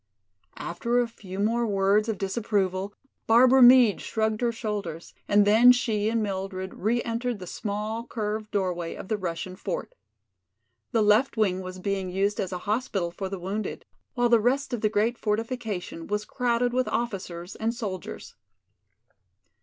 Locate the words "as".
12.39-12.51